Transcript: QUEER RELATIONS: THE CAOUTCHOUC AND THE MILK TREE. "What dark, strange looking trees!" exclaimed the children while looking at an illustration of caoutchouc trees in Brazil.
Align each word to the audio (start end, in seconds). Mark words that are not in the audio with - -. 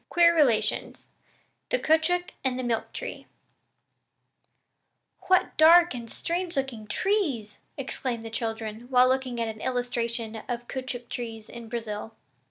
QUEER 0.09 0.33
RELATIONS: 0.35 1.11
THE 1.69 1.77
CAOUTCHOUC 1.77 2.31
AND 2.43 2.57
THE 2.57 2.63
MILK 2.63 2.91
TREE. 2.91 3.27
"What 5.27 5.55
dark, 5.57 5.93
strange 6.07 6.55
looking 6.57 6.87
trees!" 6.87 7.59
exclaimed 7.77 8.25
the 8.25 8.31
children 8.31 8.87
while 8.89 9.07
looking 9.07 9.39
at 9.39 9.47
an 9.55 9.61
illustration 9.61 10.37
of 10.49 10.67
caoutchouc 10.67 11.07
trees 11.09 11.49
in 11.49 11.69
Brazil. 11.69 12.15